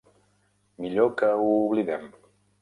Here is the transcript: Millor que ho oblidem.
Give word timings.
Millor 0.85 1.11
que 1.19 1.29
ho 1.43 1.51
oblidem. 1.59 2.09